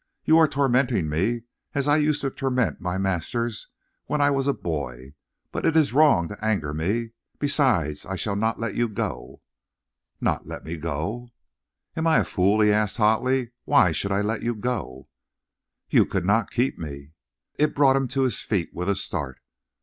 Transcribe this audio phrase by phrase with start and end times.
[0.25, 1.43] "You are tormenting me
[1.75, 3.67] as I used to torment my masters
[4.07, 5.13] when I was a boy.
[5.51, 7.11] But it is wrong to anger me.
[7.37, 9.41] Besides I shall not let you go."
[10.19, 11.29] "Not let me go?"
[11.95, 13.51] "Am I a fool?" he asked hotly.
[13.65, 15.07] "Why should I let you go?"
[15.91, 17.11] "You could not keep me."
[17.59, 19.37] It brought him to his feet with a start.